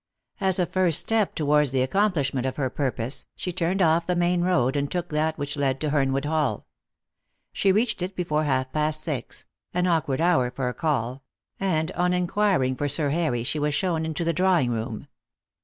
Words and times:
As 0.39 0.57
a 0.57 0.65
first 0.65 0.99
step 0.99 1.35
towards 1.35 1.71
the 1.73 1.83
accomplishment 1.83 2.47
of 2.47 2.55
her 2.55 2.71
purpose, 2.71 3.27
she 3.35 3.51
turned 3.51 3.83
off 3.83 4.07
the 4.07 4.15
main 4.15 4.41
road 4.41 4.75
and 4.75 4.89
took 4.91 5.09
that 5.09 5.37
which 5.37 5.55
led 5.55 5.79
to 5.79 5.91
Hernwood 5.91 6.25
Hall. 6.25 6.65
She 7.53 7.71
reached 7.71 8.01
it 8.01 8.15
before 8.15 8.45
half 8.45 8.71
past 8.73 9.01
six 9.01 9.45
an 9.75 9.85
awkward 9.85 10.19
hour 10.19 10.49
for 10.49 10.67
a 10.69 10.73
call 10.73 11.21
and 11.59 11.91
on 11.91 12.13
inquiring 12.13 12.75
for 12.75 12.89
Sir 12.89 13.09
Harry 13.11 13.43
she 13.43 13.59
was 13.59 13.75
shown 13.75 14.03
into 14.03 14.23
the 14.23 14.33
drawing 14.33 14.71
room. 14.71 15.07